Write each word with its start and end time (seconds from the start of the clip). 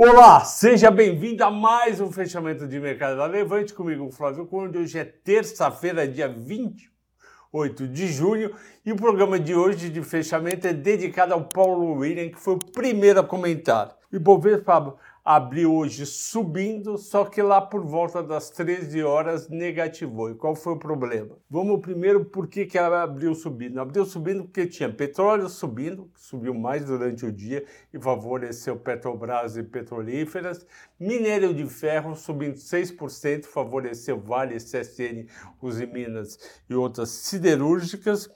Olá, 0.00 0.44
seja 0.44 0.92
bem-vindo 0.92 1.42
a 1.42 1.50
mais 1.50 2.00
um 2.00 2.12
fechamento 2.12 2.68
de 2.68 2.78
mercado 2.78 3.16
da 3.16 3.26
Levante 3.26 3.74
comigo, 3.74 4.08
Flávio 4.12 4.46
Conde. 4.46 4.78
Hoje 4.78 4.96
é 4.96 5.04
terça-feira, 5.04 6.06
dia 6.06 6.28
28 6.28 7.88
de 7.88 8.06
junho, 8.06 8.54
e 8.86 8.92
o 8.92 8.96
programa 8.96 9.40
de 9.40 9.56
hoje 9.56 9.90
de 9.90 10.00
fechamento 10.00 10.68
é 10.68 10.72
dedicado 10.72 11.34
ao 11.34 11.48
Paulo 11.48 11.94
William, 11.94 12.28
que 12.28 12.38
foi 12.38 12.54
o 12.54 12.58
primeiro 12.58 13.18
a 13.18 13.24
comentar. 13.24 13.96
E 14.12 14.20
Bovespa 14.20 14.94
abriu 15.30 15.74
hoje 15.74 16.06
subindo, 16.06 16.96
só 16.96 17.22
que 17.26 17.42
lá 17.42 17.60
por 17.60 17.84
volta 17.84 18.22
das 18.22 18.48
13 18.48 19.02
horas 19.02 19.46
negativou. 19.46 20.30
E 20.30 20.34
qual 20.34 20.56
foi 20.56 20.72
o 20.72 20.78
problema? 20.78 21.36
Vamos 21.50 21.82
primeiro 21.82 22.24
por 22.24 22.48
que, 22.48 22.64
que 22.64 22.78
ela 22.78 23.02
abriu 23.02 23.34
subindo. 23.34 23.78
Abriu 23.78 24.06
subindo 24.06 24.44
porque 24.44 24.66
tinha 24.66 24.90
petróleo 24.90 25.46
subindo, 25.50 26.10
subiu 26.14 26.54
mais 26.54 26.86
durante 26.86 27.26
o 27.26 27.30
dia 27.30 27.62
e 27.92 28.00
favoreceu 28.00 28.78
Petrobras 28.78 29.58
e 29.58 29.62
petrolíferas, 29.62 30.66
minério 30.98 31.52
de 31.52 31.66
ferro 31.66 32.16
subindo 32.16 32.54
6%, 32.54 33.44
favoreceu 33.44 34.18
Vale, 34.18 34.56
CSN, 34.56 35.26
Uzi 35.60 35.84
Minas 35.84 36.38
e 36.70 36.74
outras 36.74 37.10
siderúrgicas 37.10 38.30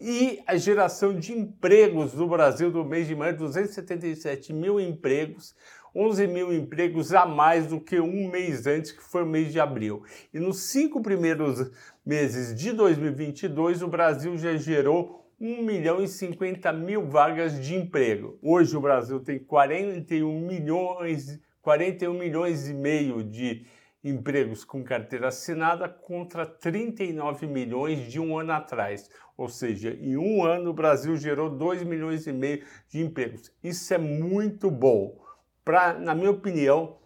e 0.00 0.40
a 0.46 0.56
geração 0.56 1.18
de 1.18 1.32
empregos 1.32 2.14
no 2.14 2.28
Brasil 2.28 2.70
do 2.70 2.84
mês 2.84 3.08
de 3.08 3.16
maio, 3.16 3.36
277 3.36 4.52
mil 4.52 4.78
empregos, 4.78 5.56
11 5.98 6.28
mil 6.28 6.54
empregos 6.54 7.12
a 7.12 7.26
mais 7.26 7.66
do 7.66 7.80
que 7.80 7.98
um 7.98 8.30
mês 8.30 8.68
antes, 8.68 8.92
que 8.92 9.02
foi 9.02 9.24
o 9.24 9.26
mês 9.26 9.50
de 9.50 9.58
abril. 9.58 10.04
E 10.32 10.38
nos 10.38 10.70
cinco 10.70 11.02
primeiros 11.02 11.72
meses 12.06 12.54
de 12.54 12.70
2022, 12.70 13.82
o 13.82 13.88
Brasil 13.88 14.38
já 14.38 14.56
gerou 14.56 15.28
1 15.40 15.60
milhão 15.60 16.00
e 16.00 16.06
50 16.06 16.72
mil 16.72 17.08
vagas 17.08 17.60
de 17.60 17.74
emprego. 17.74 18.38
Hoje 18.40 18.76
o 18.76 18.80
Brasil 18.80 19.18
tem 19.18 19.40
41 19.40 20.40
milhões, 20.40 21.40
41 21.60 22.14
milhões 22.14 22.68
e 22.68 22.74
meio 22.74 23.24
de 23.24 23.66
empregos 24.04 24.64
com 24.64 24.84
carteira 24.84 25.28
assinada 25.28 25.88
contra 25.88 26.46
39 26.46 27.44
milhões 27.48 28.08
de 28.08 28.20
um 28.20 28.38
ano 28.38 28.52
atrás. 28.52 29.10
Ou 29.36 29.48
seja, 29.48 29.90
em 30.00 30.16
um 30.16 30.44
ano 30.44 30.70
o 30.70 30.74
Brasil 30.74 31.16
gerou 31.16 31.50
2 31.50 31.82
milhões 31.82 32.24
e 32.28 32.32
meio 32.32 32.62
de 32.88 33.00
empregos. 33.00 33.50
Isso 33.64 33.92
é 33.92 33.98
muito 33.98 34.70
bom 34.70 35.26
para, 35.68 35.92
na 35.98 36.14
minha 36.14 36.30
opinião, 36.30 36.96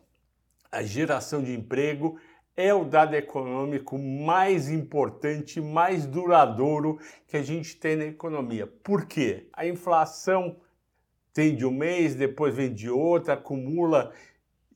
a 0.70 0.84
geração 0.84 1.42
de 1.42 1.52
emprego 1.52 2.16
é 2.56 2.72
o 2.72 2.84
dado 2.84 3.16
econômico 3.16 3.98
mais 3.98 4.70
importante, 4.70 5.60
mais 5.60 6.06
duradouro 6.06 6.96
que 7.26 7.36
a 7.36 7.42
gente 7.42 7.74
tem 7.74 7.96
na 7.96 8.04
economia. 8.04 8.68
Por 8.68 9.06
quê? 9.06 9.48
A 9.52 9.66
inflação 9.66 10.60
tem 11.34 11.56
de 11.56 11.66
um 11.66 11.72
mês, 11.72 12.14
depois 12.14 12.54
vem 12.54 12.72
de 12.72 12.88
outro, 12.88 13.32
acumula 13.32 14.12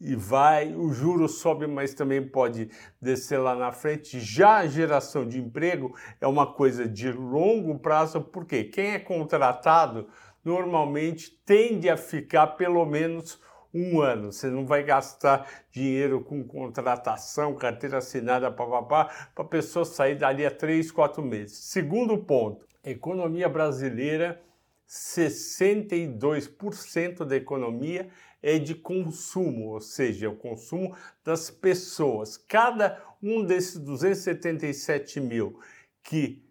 e 0.01 0.17
vai, 0.17 0.75
o 0.75 0.93
juro 0.93 1.29
sobe, 1.29 1.69
mas 1.69 1.95
também 1.95 2.27
pode 2.27 2.69
descer 3.01 3.39
lá 3.39 3.55
na 3.55 3.71
frente. 3.71 4.19
Já 4.19 4.57
a 4.57 4.67
geração 4.67 5.25
de 5.25 5.39
emprego 5.39 5.95
é 6.21 6.27
uma 6.27 6.53
coisa 6.55 6.89
de 6.89 7.13
longo 7.13 7.79
prazo, 7.79 8.21
porque 8.21 8.65
quem 8.65 8.95
é 8.95 8.99
contratado 8.99 10.09
normalmente 10.45 11.31
tende 11.47 11.89
a 11.89 11.97
ficar 11.97 12.49
pelo 12.49 12.85
menos 12.85 13.46
um 13.73 14.01
ano. 14.01 14.33
Você 14.33 14.49
não 14.49 14.67
vai 14.67 14.83
gastar 14.83 15.49
dinheiro 15.71 16.21
com 16.23 16.43
contratação, 16.45 17.55
carteira 17.55 17.99
assinada, 17.99 18.51
papapá, 18.51 19.05
para 19.35 19.45
a 19.45 19.49
pessoa 19.49 19.85
sair 19.85 20.17
dali 20.17 20.47
a 20.47 20.51
três, 20.51 20.91
quatro 20.91 21.23
meses. 21.23 21.59
Segundo 21.59 22.19
ponto, 22.19 22.67
economia 22.85 23.49
brasileira, 23.49 24.43
62% 24.89 27.25
da 27.25 27.37
economia 27.37 28.09
é 28.43 28.59
de 28.59 28.75
consumo, 28.75 29.71
ou 29.71 29.81
seja, 29.81 30.29
o 30.31 30.37
consumo 30.37 30.95
das 31.25 31.51
pessoas. 31.51 32.37
Cada 32.37 33.03
um 33.23 33.43
desses 33.45 33.79
277 33.79 35.21
mil 35.21 35.59
que 36.03 36.46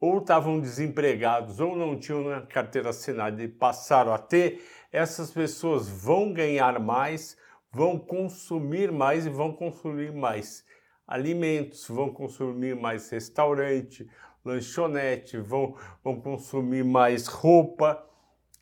ou 0.00 0.18
estavam 0.18 0.60
desempregados 0.60 1.60
ou 1.60 1.76
não 1.76 1.98
tinham 1.98 2.24
na 2.24 2.42
carteira 2.42 2.90
assinada 2.90 3.42
e 3.42 3.48
passaram 3.48 4.12
a 4.12 4.18
ter, 4.18 4.62
essas 4.90 5.30
pessoas 5.30 5.88
vão 5.88 6.32
ganhar 6.32 6.78
mais, 6.80 7.36
vão 7.72 7.98
consumir 7.98 8.90
mais 8.90 9.26
e 9.26 9.30
vão 9.30 9.52
consumir 9.52 10.12
mais 10.12 10.64
alimentos, 11.06 11.86
vão 11.88 12.12
consumir 12.12 12.74
mais 12.74 13.08
restaurante, 13.10 14.08
lanchonete, 14.44 15.38
vão, 15.38 15.76
vão 16.02 16.20
consumir 16.20 16.84
mais 16.84 17.26
roupa. 17.26 18.04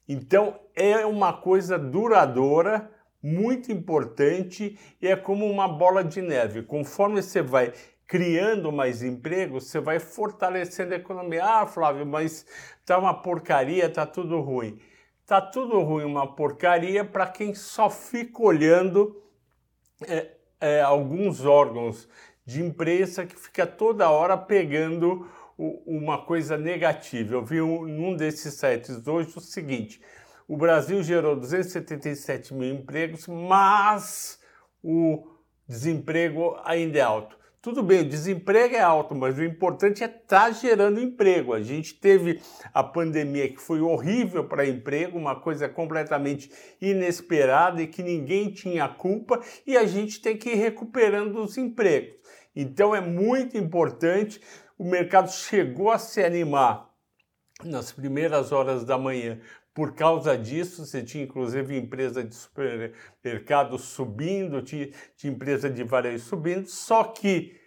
Então 0.08 0.60
é 0.74 1.04
uma 1.06 1.32
coisa 1.32 1.78
duradoura, 1.78 2.90
muito 3.22 3.70
importante 3.70 4.78
e 5.00 5.06
é 5.06 5.16
como 5.16 5.46
uma 5.46 5.68
bola 5.68 6.02
de 6.02 6.22
neve. 6.22 6.62
Conforme 6.62 7.22
você 7.22 7.42
vai 7.42 7.72
criando 8.10 8.72
mais 8.72 9.04
empregos, 9.04 9.68
você 9.68 9.78
vai 9.78 10.00
fortalecendo 10.00 10.94
a 10.94 10.96
economia. 10.96 11.44
Ah, 11.44 11.64
Flávio, 11.64 12.04
mas 12.04 12.44
tá 12.84 12.98
uma 12.98 13.14
porcaria, 13.14 13.88
tá 13.88 14.04
tudo 14.04 14.40
ruim. 14.40 14.80
Tá 15.24 15.40
tudo 15.40 15.80
ruim, 15.80 16.06
uma 16.06 16.34
porcaria 16.34 17.04
para 17.04 17.28
quem 17.28 17.54
só 17.54 17.88
fica 17.88 18.42
olhando 18.42 19.22
é, 20.08 20.26
é, 20.60 20.80
alguns 20.80 21.46
órgãos 21.46 22.08
de 22.44 22.60
imprensa 22.60 23.24
que 23.24 23.38
fica 23.38 23.64
toda 23.64 24.10
hora 24.10 24.36
pegando 24.36 25.30
o, 25.56 25.80
uma 25.86 26.18
coisa 26.18 26.58
negativa. 26.58 27.34
Eu 27.34 27.44
vi 27.44 27.62
um, 27.62 27.86
num 27.86 28.16
desses 28.16 28.54
sites 28.54 29.06
hoje 29.06 29.32
o 29.36 29.40
seguinte: 29.40 30.02
o 30.48 30.56
Brasil 30.56 31.00
gerou 31.04 31.36
277 31.36 32.54
mil 32.54 32.74
empregos, 32.74 33.28
mas 33.28 34.40
o 34.82 35.28
desemprego 35.68 36.58
ainda 36.64 36.98
é 36.98 37.02
alto. 37.02 37.38
Tudo 37.62 37.82
bem, 37.82 38.00
o 38.00 38.08
desemprego 38.08 38.74
é 38.74 38.80
alto, 38.80 39.14
mas 39.14 39.36
o 39.36 39.44
importante 39.44 40.02
é 40.02 40.06
estar 40.06 40.46
tá 40.46 40.50
gerando 40.50 40.98
emprego. 40.98 41.52
A 41.52 41.62
gente 41.62 41.92
teve 41.92 42.40
a 42.72 42.82
pandemia 42.82 43.50
que 43.50 43.60
foi 43.60 43.82
horrível 43.82 44.48
para 44.48 44.66
emprego, 44.66 45.18
uma 45.18 45.38
coisa 45.38 45.68
completamente 45.68 46.50
inesperada 46.80 47.82
e 47.82 47.86
que 47.86 48.02
ninguém 48.02 48.50
tinha 48.50 48.88
culpa, 48.88 49.42
e 49.66 49.76
a 49.76 49.84
gente 49.84 50.22
tem 50.22 50.38
que 50.38 50.48
ir 50.48 50.54
recuperando 50.54 51.36
os 51.42 51.58
empregos. 51.58 52.16
Então 52.56 52.94
é 52.94 53.00
muito 53.02 53.58
importante. 53.58 54.40
O 54.78 54.84
mercado 54.84 55.30
chegou 55.30 55.90
a 55.90 55.98
se 55.98 56.24
animar 56.24 56.88
nas 57.62 57.92
primeiras 57.92 58.52
horas 58.52 58.86
da 58.86 58.96
manhã 58.96 59.38
por 59.72 59.94
causa 59.94 60.36
disso, 60.36 60.84
você 60.84 61.02
tinha 61.02 61.24
inclusive 61.24 61.76
empresa 61.76 62.24
de 62.24 62.34
supermercado 62.34 63.78
subindo, 63.78 64.62
tinha, 64.62 64.90
tinha 65.16 65.32
empresa 65.32 65.70
de 65.70 65.84
varejo 65.84 66.24
subindo, 66.24 66.66
só 66.66 67.04
que 67.04 67.58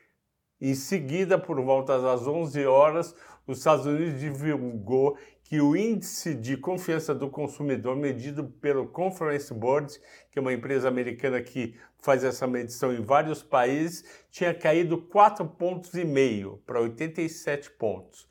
em 0.60 0.76
seguida, 0.76 1.38
por 1.38 1.60
volta 1.62 2.02
das 2.02 2.26
11 2.26 2.66
horas, 2.66 3.14
os 3.46 3.58
Estados 3.58 3.86
Unidos 3.86 4.20
divulgou 4.20 5.18
que 5.44 5.60
o 5.60 5.76
índice 5.76 6.34
de 6.34 6.56
confiança 6.56 7.14
do 7.14 7.30
consumidor 7.30 7.98
medido 7.98 8.46
pelo 8.46 8.88
Conference 8.88 9.54
Board, 9.54 10.00
que 10.32 10.40
é 10.40 10.42
uma 10.42 10.54
empresa 10.54 10.88
americana 10.88 11.42
que 11.42 11.76
faz 12.00 12.24
essa 12.24 12.48
medição 12.48 12.94
em 12.94 13.02
vários 13.02 13.44
países, 13.44 14.06
tinha 14.32 14.54
caído 14.54 14.98
4 14.98 15.46
pontos 15.46 15.94
e 15.96 16.06
meio 16.06 16.62
para 16.66 16.80
87 16.80 17.72
pontos 17.72 18.28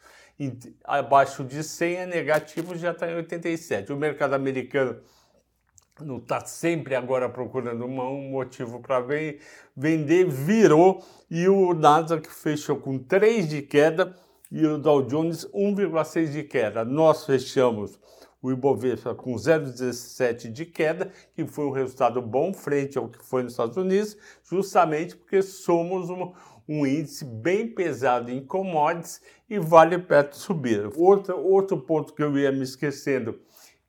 abaixo 0.84 1.44
de 1.44 1.62
100 1.62 1.96
é 1.96 2.06
negativo, 2.06 2.76
já 2.76 2.92
está 2.92 3.10
em 3.10 3.16
87. 3.16 3.92
O 3.92 3.96
mercado 3.96 4.34
americano 4.34 4.96
não 6.00 6.16
está 6.16 6.44
sempre 6.44 6.94
agora 6.94 7.28
procurando 7.28 7.84
um 7.84 8.30
motivo 8.30 8.80
para 8.80 9.04
vender, 9.76 10.24
virou 10.26 11.04
e 11.30 11.48
o 11.48 11.74
Nasdaq 11.74 12.28
fechou 12.28 12.76
com 12.76 12.98
3 12.98 13.48
de 13.48 13.62
queda 13.62 14.16
e 14.50 14.66
o 14.66 14.78
Dow 14.78 15.02
Jones 15.02 15.46
1,6 15.46 16.32
de 16.32 16.42
queda. 16.44 16.84
Nós 16.84 17.24
fechamos 17.24 17.98
o 18.42 18.50
Ibovespa 18.50 19.14
com 19.14 19.34
0,17 19.34 20.50
de 20.50 20.66
queda, 20.66 21.12
que 21.34 21.46
foi 21.46 21.64
um 21.64 21.70
resultado 21.70 22.20
bom 22.20 22.52
frente 22.52 22.98
ao 22.98 23.08
que 23.08 23.24
foi 23.24 23.44
nos 23.44 23.52
Estados 23.52 23.76
Unidos, 23.76 24.16
justamente 24.42 25.16
porque 25.16 25.40
somos 25.40 26.10
uma, 26.10 26.32
um 26.68 26.86
índice 26.86 27.24
bem 27.24 27.68
pesado 27.68 28.30
em 28.30 28.44
commodities 28.44 29.20
e 29.48 29.58
vale 29.58 29.98
perto 29.98 30.36
subir. 30.36 30.90
Outro, 30.96 31.38
outro 31.38 31.78
ponto 31.78 32.14
que 32.14 32.22
eu 32.22 32.36
ia 32.38 32.52
me 32.52 32.62
esquecendo, 32.62 33.38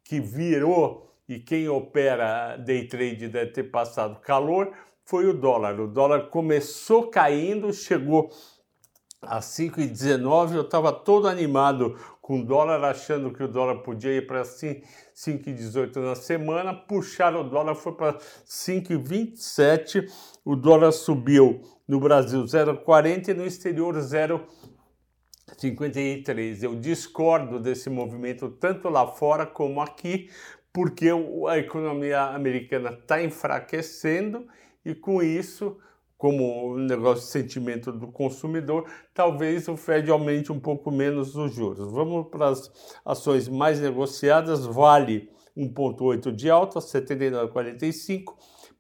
que 0.04 0.20
virou 0.20 1.14
e 1.28 1.40
quem 1.40 1.70
opera 1.70 2.58
day 2.58 2.88
trade 2.88 3.30
deve 3.30 3.52
ter 3.52 3.64
passado 3.64 4.20
calor, 4.20 4.72
foi 5.06 5.28
o 5.28 5.34
dólar. 5.34 5.80
O 5.80 5.88
dólar 5.88 6.30
começou 6.30 7.08
caindo, 7.08 7.72
chegou 7.72 8.30
a 9.22 9.40
5,19, 9.40 10.56
eu 10.56 10.62
estava 10.62 10.92
todo 10.92 11.28
animado 11.28 11.98
com 12.24 12.40
o 12.40 12.46
dólar, 12.46 12.84
achando 12.86 13.32
que 13.34 13.44
o 13.44 13.48
dólar 13.50 13.84
podia 13.84 14.14
ir 14.14 14.26
para 14.26 14.44
5,18 14.44 15.98
na 15.98 16.16
semana, 16.16 16.74
puxaram 16.74 17.42
o 17.42 17.50
dólar, 17.50 17.76
foi 17.76 17.92
para 17.92 18.18
5,27, 18.48 20.10
o 20.46 20.56
dólar 20.56 20.94
subiu 20.94 21.60
no 21.86 22.00
Brasil 22.00 22.42
0,40 22.46 23.28
e 23.28 23.34
no 23.34 23.46
exterior 23.46 23.94
0,53. 23.96 26.64
Eu 26.64 26.80
discordo 26.80 27.60
desse 27.60 27.90
movimento 27.90 28.50
tanto 28.52 28.88
lá 28.88 29.06
fora 29.06 29.46
como 29.46 29.82
aqui, 29.82 30.30
porque 30.72 31.10
a 31.50 31.58
economia 31.58 32.22
americana 32.22 32.92
está 32.92 33.22
enfraquecendo 33.22 34.48
e 34.86 34.96
com 34.96 35.22
isso, 35.22 35.78
como 36.24 36.78
negócio 36.78 37.26
de 37.26 37.32
sentimento 37.32 37.92
do 37.92 38.08
consumidor, 38.08 38.86
talvez 39.14 39.68
o 39.68 39.76
Fed 39.76 40.10
aumente 40.10 40.54
um 40.54 40.60
pouco 40.60 40.90
menos 40.90 41.36
os 41.36 41.54
juros. 41.54 41.92
Vamos 41.92 42.30
para 42.30 42.48
as 42.48 42.72
ações 43.04 43.50
mais 43.50 43.82
negociadas, 43.82 44.66
Vale 44.66 45.30
1,8 45.58 46.32
de 46.32 46.50
alta, 46.50 46.80
79,45, 46.80 48.36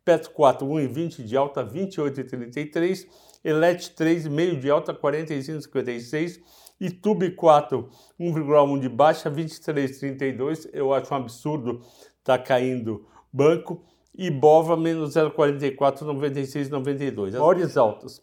Petro 0.05 0.31
4, 0.31 0.65
1,20 0.65 1.25
de 1.25 1.35
alta, 1.35 1.65
28,33, 1.65 3.07
Elet 3.43 3.93
3, 3.93 4.27
meio 4.29 4.57
de 4.57 4.69
alta, 4.69 4.93
45,56, 4.93 6.39
e 6.79 6.89
Tube 6.89 7.31
4, 7.31 7.89
1,1 8.17 8.79
de 8.79 8.87
baixa, 8.87 9.29
23,32. 9.29 10.69
Eu 10.71 10.93
acho 10.93 11.13
um 11.13 11.17
absurdo 11.17 11.81
tá 12.23 12.37
caindo 12.37 13.05
banco. 13.33 13.83
E 14.15 14.29
Bova 14.29 14.77
menos 14.77 15.15
0,44, 15.15 16.01
96,92. 16.01 17.27
As 17.27 17.33
maiores 17.33 17.77
altas. 17.77 18.21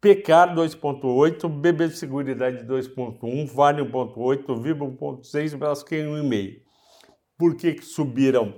Pecar 0.00 0.54
2,8, 0.54 1.48
BB 1.48 1.88
de 1.88 1.96
Seguridade 1.96 2.66
2,1, 2.66 3.46
Vale 3.46 3.82
1,8, 3.82 4.62
Vibra 4.62 4.86
1,6, 4.86 5.56
Braskem 5.56 6.06
1,5. 6.06 6.60
Por 7.38 7.56
que, 7.56 7.74
que 7.74 7.84
subiram 7.84 8.54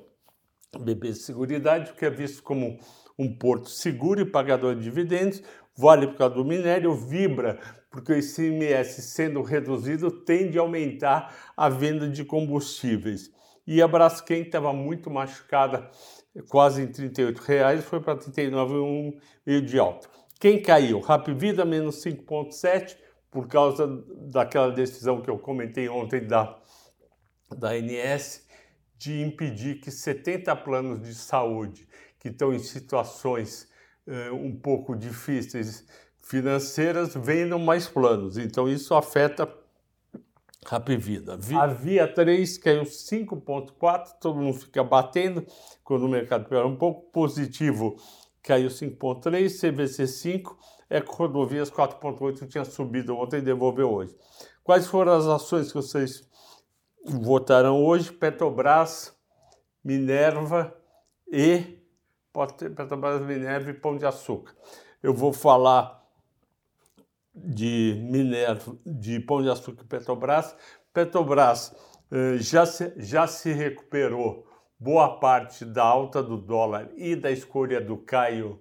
BB 0.79 1.13
de 1.13 1.19
Seguridade? 1.19 1.91
Porque 1.91 2.07
é 2.07 2.11
visto 2.11 2.43
como 2.43 2.79
um 3.19 3.37
porto 3.37 3.71
seguro 3.71 4.21
e 4.21 4.25
pagador 4.25 4.75
de 4.75 4.83
dividendos. 4.83 5.43
Vale 5.77 6.09
por 6.09 6.17
causa 6.17 6.35
do 6.35 6.45
minério, 6.45 6.93
Vibra 6.93 7.61
porque 7.91 8.13
o 8.13 8.19
ICMS 8.19 9.03
sendo 9.03 9.43
reduzido 9.43 10.11
tende 10.11 10.59
a 10.59 10.63
aumentar 10.63 11.35
a 11.57 11.69
venda 11.69 12.09
de 12.09 12.25
combustíveis. 12.25 13.31
E 13.67 13.83
a 13.83 13.89
Braskem 13.89 14.43
estava 14.43 14.73
muito 14.73 15.11
machucada, 15.11 15.91
quase 16.49 16.83
em 16.83 16.87
38 16.87 17.39
reais, 17.39 17.85
foi 17.85 18.01
para 18.01 18.15
R$ 18.15 18.21
39,1 18.21 19.61
de 19.65 19.79
alta. 19.79 20.09
Quem 20.41 20.63
caiu? 20.63 21.03
Vida 21.37 21.65
menos 21.65 22.03
5,7 22.05 22.97
por 23.31 23.49
causa 23.49 23.87
daquela 24.31 24.71
decisão 24.71 25.21
que 25.21 25.29
eu 25.29 25.39
comentei 25.39 25.89
ontem 25.89 26.27
da, 26.27 26.59
da 27.57 27.71
ANS 27.71 28.47
de 28.97 29.21
impedir 29.23 29.81
que 29.81 29.91
70 29.91 30.55
planos 30.57 31.01
de 31.01 31.15
saúde 31.15 31.89
que 32.19 32.29
estão 32.29 32.53
em 32.53 32.59
situações 32.59 33.69
eh, 34.07 34.31
um 34.33 34.57
pouco 34.57 34.97
difíceis 34.97 35.87
financeiras 36.21 37.15
vendam 37.15 37.59
mais 37.59 37.89
planos. 37.89 38.37
Então 38.37 38.69
isso 38.69 38.95
afeta 38.95 39.49
Rapvida. 40.69 41.39
A 41.59 41.67
Via 41.67 42.07
3 42.07 42.59
caiu 42.59 42.83
5,4, 42.83 44.19
todo 44.21 44.39
mundo 44.39 44.59
fica 44.59 44.85
batendo 44.85 45.47
quando 45.83 46.05
o 46.05 46.09
mercado 46.09 46.47
piora 46.47 46.67
um 46.67 46.77
pouco. 46.77 47.11
Positivo 47.11 47.97
caiu 48.43 48.69
5,3, 48.69 49.49
CVC 49.49 50.07
5, 50.07 50.59
Eco 50.91 51.17
Rodovias 51.17 51.71
4,8 51.71 52.47
tinha 52.47 52.65
subido 52.65 53.17
ontem 53.17 53.39
e 53.39 53.43
devolveu 53.43 53.91
hoje. 53.91 54.15
Quais 54.63 54.87
foram 54.87 55.13
as 55.13 55.27
ações 55.27 55.69
que 55.69 55.75
vocês 55.75 56.29
votaram 57.07 57.83
hoje? 57.83 58.13
Petrobras, 58.13 59.17
Minerva 59.83 60.75
e 61.33 61.79
Petrobras, 62.77 63.23
Minerva 63.23 63.71
e 63.71 63.75
Pão 63.75 63.97
de 63.97 64.05
Açúcar. 64.05 64.55
Eu 65.03 65.15
vou 65.15 65.33
falar 65.33 65.98
de 67.45 68.01
minério 68.11 68.79
de 68.85 69.21
Pão 69.21 69.43
de 69.43 69.51
Açúcar 69.51 69.83
e 69.85 69.87
Petrobras. 69.87 70.55
Petrobras 70.93 71.75
eh, 72.11 72.39
já, 72.39 72.65
se, 72.67 72.93
já 72.97 73.27
se 73.27 73.53
recuperou 73.53 74.47
boa 74.79 75.19
parte 75.19 75.65
da 75.65 75.83
alta 75.83 76.23
do 76.23 76.37
dólar 76.37 76.89
e 76.97 77.17
da 77.17 77.31
escolha 77.31 77.81
do 77.81 77.99
Caio 77.99 78.61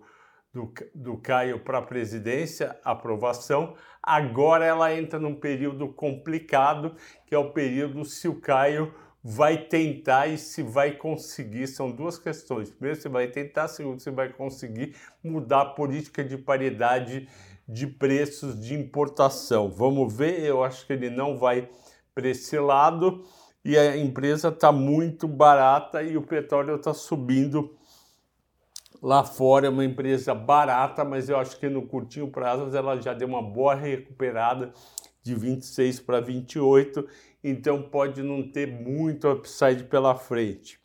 do, 0.54 0.74
do 0.96 1.18
Caio 1.18 1.60
para 1.60 1.78
a 1.78 1.82
presidência, 1.82 2.78
aprovação. 2.84 3.76
Agora 4.02 4.66
ela 4.66 4.94
entra 4.94 5.20
num 5.20 5.36
período 5.36 5.90
complicado, 5.94 6.96
que 7.26 7.36
é 7.36 7.38
o 7.38 7.52
período 7.52 8.04
se 8.06 8.28
o 8.28 8.40
Caio 8.40 8.94
vai 9.24 9.58
tentar 9.58 10.28
e 10.28 10.38
se 10.38 10.64
vai 10.64 10.92
conseguir. 10.92 11.68
São 11.68 11.92
duas 11.92 12.18
questões. 12.18 12.72
Primeiro, 12.72 13.00
se 13.00 13.10
vai 13.10 13.28
tentar, 13.28 13.68
segundo, 13.68 14.00
se 14.00 14.10
vai 14.10 14.30
conseguir 14.30 14.96
mudar 15.24 15.62
a 15.62 15.66
política 15.66 16.24
de 16.24 16.38
paridade 16.38 17.28
de 17.68 17.86
preços 17.86 18.60
de 18.60 18.74
importação. 18.74 19.70
Vamos 19.70 20.14
ver, 20.14 20.40
eu 20.40 20.64
acho 20.64 20.86
que 20.86 20.94
ele 20.94 21.10
não 21.10 21.38
vai 21.38 21.70
para 22.16 22.30
esse 22.30 22.58
lado 22.58 23.26
e 23.64 23.78
a 23.78 23.98
empresa 23.98 24.48
está 24.48 24.72
muito 24.72 25.28
barata 25.28 26.02
e 26.02 26.16
o 26.16 26.22
petróleo 26.22 26.76
está 26.76 26.94
subindo 26.94 27.76
lá 29.02 29.24
fora. 29.24 29.68
É 29.68 29.70
uma 29.70 29.84
empresa 29.84 30.34
barata, 30.34 31.04
mas 31.04 31.28
eu 31.28 31.38
acho 31.38 31.60
que 31.60 31.68
no 31.68 31.82
curtinho 31.82 32.30
prazo 32.30 32.76
ela 32.76 33.00
já 33.02 33.14
deu 33.14 33.28
uma 33.28 33.42
boa 33.42 33.76
recuperada 33.76 34.72
de 35.22 35.36
26 35.36 36.00
para 36.00 36.22
28, 36.22 37.06
então 37.44 37.82
pode 37.82 38.24
não 38.24 38.50
ter 38.50 38.68
muito 38.68 39.30
upside 39.30 39.84
pela 39.84 40.16
frente. 40.16 40.80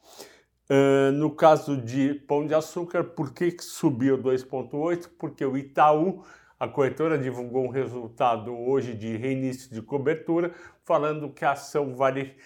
Uh, 0.69 1.13
no 1.13 1.31
caso 1.31 1.77
de 1.77 2.15
Pão 2.15 2.47
de 2.47 2.55
Açúcar, 2.55 3.05
por 3.05 3.33
que, 3.33 3.53
que 3.53 3.63
subiu 3.63 4.19
2,8? 4.19 5.09
Porque 5.19 5.45
o 5.45 5.57
Itaú 5.57 6.25
a 6.63 6.69
corretora 6.69 7.19
divulgou 7.19 7.65
um 7.65 7.71
resultado 7.71 8.57
hoje 8.57 8.95
de 8.95 9.17
reinício 9.17 9.69
de 9.69 9.83
cobertura, 9.83 10.55
falando 10.85 11.29
que 11.29 11.45
a 11.45 11.51
ação 11.51 11.97
vale 11.97 12.37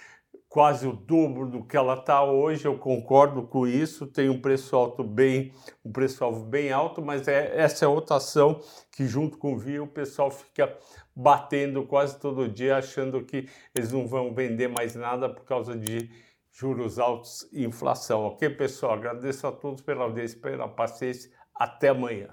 quase 0.49 0.89
o 0.89 0.95
dobro 0.95 1.51
do 1.51 1.63
que 1.63 1.77
ela 1.77 1.93
está 1.93 2.25
hoje. 2.25 2.65
Eu 2.65 2.79
concordo 2.79 3.43
com 3.43 3.67
isso. 3.67 4.07
Tem 4.07 4.31
um 4.31 4.41
preço 4.41 4.75
alto 4.75 5.05
bem, 5.05 5.53
um 5.85 5.93
preço 5.93 6.25
alvo 6.25 6.47
bem 6.47 6.73
alto, 6.73 7.03
mas 7.03 7.29
é 7.29 7.61
essa 7.61 7.85
é 7.85 7.89
outra 7.89 8.17
ação 8.17 8.59
que 8.91 9.07
junto 9.07 9.37
com 9.37 9.53
o 9.53 9.59
VIA 9.59 9.83
o 9.83 9.87
pessoal 9.87 10.31
fica 10.31 10.75
batendo 11.15 11.85
quase 11.85 12.19
todo 12.19 12.49
dia, 12.49 12.79
achando 12.79 13.23
que 13.23 13.47
eles 13.75 13.93
não 13.93 14.07
vão 14.07 14.33
vender 14.33 14.69
mais 14.69 14.95
nada 14.95 15.29
por 15.29 15.45
causa 15.45 15.77
de 15.77 16.09
juros 16.51 16.99
altos 16.99 17.47
e 17.53 17.67
inflação. 17.67 18.23
Ok, 18.23 18.49
pessoal? 18.49 18.95
Agradeço 18.95 19.47
a 19.47 19.53
todos 19.53 19.83
pela 19.83 20.05
audiência, 20.05 20.41
pela 20.41 20.67
paciência. 20.67 21.31
Até 21.55 21.91
amanhã. 21.91 22.31